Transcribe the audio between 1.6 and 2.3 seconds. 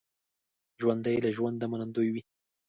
منندوی وي